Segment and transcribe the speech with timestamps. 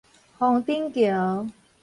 [0.39, 1.47] 峯頂橋